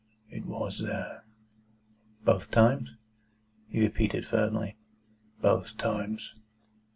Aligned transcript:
"It 0.31 0.47
WAS 0.47 0.79
there." 0.79 1.25
"Both 2.25 2.49
times?" 2.49 2.89
He 3.69 3.81
repeated 3.81 4.25
firmly: 4.25 4.75
"Both 5.43 5.77
times." 5.77 6.33